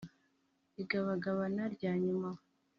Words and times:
igabagabana 0.81 1.63
rya 1.75 1.93
nyuma 2.03 2.29